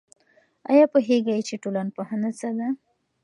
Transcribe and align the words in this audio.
آيا 0.71 0.85
پوهېږئ 0.93 1.39
چي 1.47 1.55
ټولنپوهنه 1.63 2.29
څه 2.39 2.49
ده؟ 2.57 2.67